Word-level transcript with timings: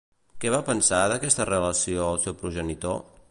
Què 0.43 0.51
va 0.53 0.61
pensar 0.69 1.01
d'aquesta 1.11 1.47
relació 1.51 2.09
el 2.15 2.21
seu 2.27 2.39
progenitor? 2.43 2.99